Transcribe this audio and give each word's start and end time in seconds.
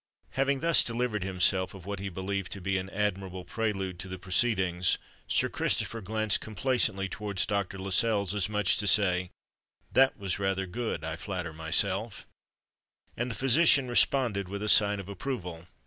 Having 0.31 0.61
thus 0.61 0.83
delivered 0.83 1.23
himself 1.23 1.75
of 1.75 1.85
what 1.85 1.99
he 1.99 2.09
believed 2.09 2.51
to 2.53 2.59
be 2.59 2.75
an 2.79 2.89
admirable 2.89 3.45
prelude 3.45 3.99
to 3.99 4.07
the 4.07 4.17
proceedings, 4.17 4.97
Sir 5.27 5.47
Christopher 5.47 6.01
glanced 6.01 6.41
complacently 6.41 7.07
towards 7.07 7.45
Dr. 7.45 7.77
Lascelles, 7.77 8.33
as 8.33 8.49
much 8.49 8.73
as 8.73 8.79
to 8.79 8.87
say, 8.87 9.29
"That 9.91 10.17
was 10.17 10.39
rather 10.39 10.65
good, 10.65 11.03
I 11.03 11.17
flatter 11.17 11.53
myself;" 11.53 12.25
and 13.15 13.29
the 13.29 13.35
physician 13.35 13.87
responded 13.89 14.49
with 14.49 14.63
a 14.63 14.69
sign 14.69 14.99
of 14.99 15.07
approval. 15.07 15.67